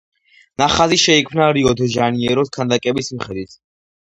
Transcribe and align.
ნახაზი 0.61 0.97
შეიქმნა 1.01 1.49
რიო-დე-ჟანეიროს 1.57 2.53
ქანდაკების 2.57 3.13
მიხედვით. 3.17 3.55